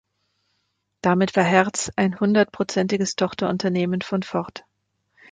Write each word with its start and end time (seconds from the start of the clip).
Damit 1.03 1.35
war 1.35 1.43
Hertz 1.43 1.91
ein 1.95 2.19
hundertprozentiges 2.19 3.15
Tochterunternehmen 3.17 4.01
von 4.01 4.23
Ford. 4.23 4.63